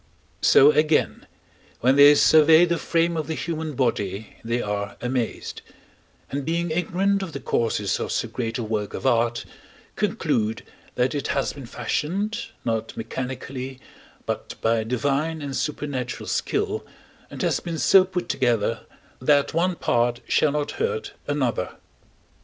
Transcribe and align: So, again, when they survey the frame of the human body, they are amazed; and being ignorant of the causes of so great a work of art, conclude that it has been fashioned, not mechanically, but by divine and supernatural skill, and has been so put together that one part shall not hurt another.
So, 0.41 0.71
again, 0.71 1.27
when 1.81 1.95
they 1.95 2.15
survey 2.15 2.65
the 2.65 2.79
frame 2.79 3.15
of 3.15 3.27
the 3.27 3.35
human 3.35 3.73
body, 3.73 4.35
they 4.43 4.59
are 4.59 4.97
amazed; 4.99 5.61
and 6.31 6.43
being 6.43 6.71
ignorant 6.71 7.21
of 7.21 7.33
the 7.33 7.39
causes 7.39 7.99
of 7.99 8.11
so 8.11 8.27
great 8.27 8.57
a 8.57 8.63
work 8.63 8.95
of 8.95 9.05
art, 9.05 9.45
conclude 9.95 10.63
that 10.95 11.13
it 11.13 11.27
has 11.27 11.53
been 11.53 11.67
fashioned, 11.67 12.45
not 12.65 12.97
mechanically, 12.97 13.79
but 14.25 14.55
by 14.59 14.83
divine 14.83 15.39
and 15.39 15.55
supernatural 15.55 16.27
skill, 16.27 16.83
and 17.29 17.43
has 17.43 17.59
been 17.59 17.77
so 17.77 18.03
put 18.03 18.27
together 18.27 18.87
that 19.21 19.53
one 19.53 19.75
part 19.75 20.21
shall 20.27 20.53
not 20.53 20.71
hurt 20.81 21.13
another. 21.27 21.75